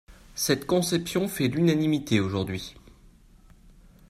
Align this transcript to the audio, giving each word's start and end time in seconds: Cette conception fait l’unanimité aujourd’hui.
Cette 0.33 0.65
conception 0.65 1.27
fait 1.27 1.47
l’unanimité 1.47 2.19
aujourd’hui. 2.21 2.73